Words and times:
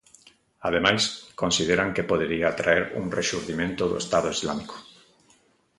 Ademais, 0.67 1.03
consideran 1.41 1.93
que 1.95 2.09
podería 2.11 2.55
trae 2.59 2.81
un 3.01 3.05
rexurdimento 3.19 3.83
do 3.87 3.97
Estado 4.05 4.29
Islámico. 4.35 4.75